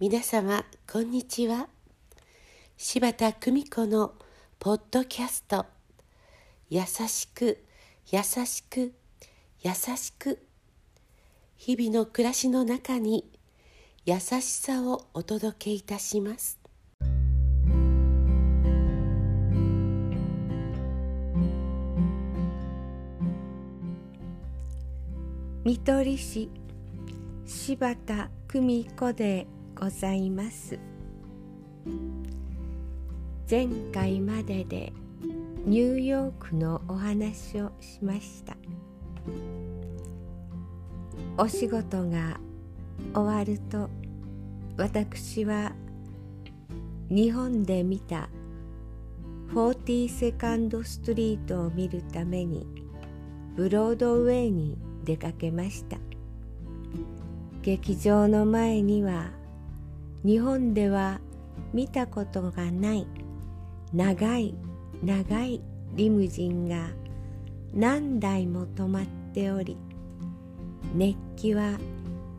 [0.00, 1.68] 皆様こんにちは。
[2.78, 4.14] 柴田久美子の
[4.58, 5.66] ポッドキャスト
[6.70, 7.62] 「優しく
[8.10, 8.94] 優しく
[9.60, 10.38] 優しく」
[11.58, 13.30] 日々の暮らしの中に
[14.06, 16.59] 優しさをお届けいたします。
[25.62, 26.48] 見取り市
[27.44, 29.46] 柴田久美子で
[29.78, 30.78] ございます。
[33.50, 34.90] 前回までで
[35.66, 38.56] ニューヨークのお話をしました。
[41.36, 42.40] お仕事が
[43.14, 43.90] 終わると
[44.78, 45.72] 私は
[47.10, 48.30] 日本で見た
[49.52, 52.66] 40セカンドストリートを見るために
[53.56, 55.98] ブロードウェイに出かけました。
[57.62, 59.30] 劇場の前には
[60.24, 61.20] 日本では
[61.72, 63.06] 見たことがない
[63.92, 64.54] 長い
[65.04, 65.60] 長い
[65.94, 66.88] リムジンが
[67.74, 69.76] 何台も止まっており
[70.94, 71.78] 熱気は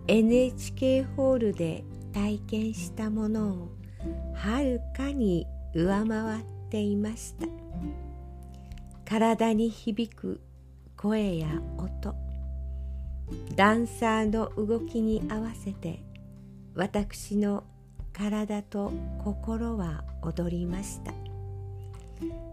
[0.08, 3.70] NHK ホールで体験したものを
[4.34, 7.48] はるかに上回っていました。
[9.06, 10.42] 体に響く
[10.98, 12.31] 声や音。
[13.56, 16.04] ダンサーの動きに合わせて
[16.76, 17.64] 私の
[18.14, 18.92] 体と
[19.24, 21.14] 心は踊りました。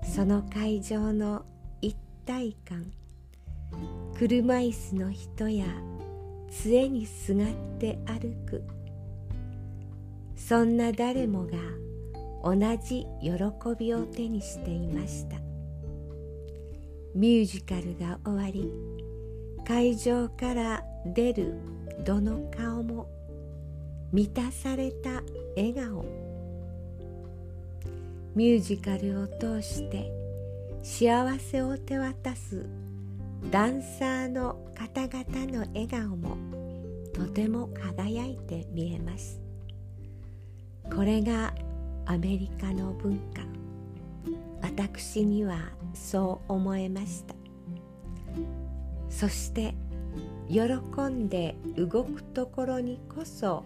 [0.03, 1.45] その会場の
[1.81, 2.91] 一体感
[4.19, 5.67] 車椅子の人や
[6.51, 7.48] 杖にすがっ
[7.79, 8.65] て歩く
[10.35, 11.59] そんな誰もが
[12.42, 13.31] 同じ喜
[13.79, 15.37] びを手にしていました。
[17.15, 18.73] ミュージカルが終わり
[19.68, 21.52] 会場から出る
[22.02, 23.06] どの顔も
[24.14, 25.23] 満たされた
[25.55, 26.06] 笑顔。
[28.34, 30.11] ミュージカルを通して
[30.83, 32.64] 幸せを手渡す
[33.51, 36.39] ダンサーの方々の笑顔も
[37.12, 39.39] とても輝いて見えます。
[40.90, 41.52] これが
[42.07, 43.42] アメリカの文化。
[44.62, 45.58] 私には
[45.92, 47.38] そう思えました。
[49.11, 49.74] そして
[50.48, 50.63] 喜
[51.08, 53.64] んで動くところにこそ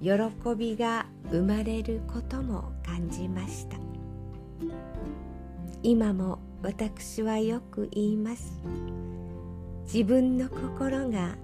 [0.00, 0.10] 喜
[0.56, 3.76] びが生まれることも感じました。
[5.84, 8.60] 今も私はよく言います。
[9.84, 11.36] 自分の心が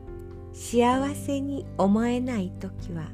[0.53, 3.11] 幸せに思えない時は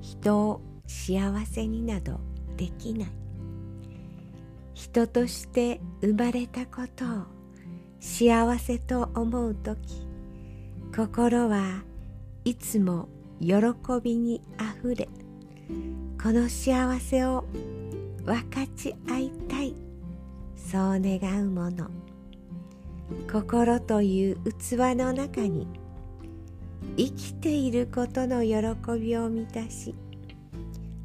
[0.00, 2.20] 人を幸せになど
[2.56, 3.08] できない。
[4.74, 7.37] 人として生まれたことを
[8.00, 10.06] 幸せと思う時
[10.96, 11.82] 心は
[12.44, 13.08] いつも
[13.40, 13.56] 喜
[14.02, 15.08] びにあふれ
[16.22, 17.44] この幸せを
[18.24, 19.74] 分かち合いたい
[20.56, 21.88] そう願うもの。
[23.30, 25.66] 心という器の中に
[26.96, 29.94] 生きていることの喜びを満たし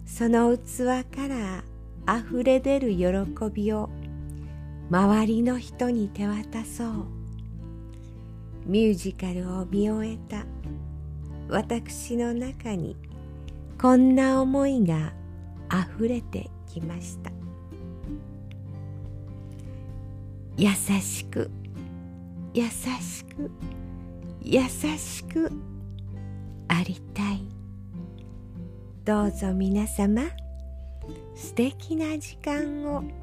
[0.06, 1.64] その器から
[2.06, 3.06] あふれ出る喜
[3.54, 3.90] びを
[4.94, 6.90] 周りの人に手渡そう。
[8.68, 10.46] ミュージカルを見終えた。
[11.50, 12.96] 私の中に
[13.82, 15.12] こんな思いが
[15.68, 17.32] あふれてきました。
[20.58, 20.70] 優
[21.02, 21.50] しく
[22.54, 23.50] 優しく
[24.44, 25.52] 優しく
[26.68, 27.42] ありたい。
[29.04, 30.22] どうぞ皆様
[31.34, 33.23] 素敵な時間を。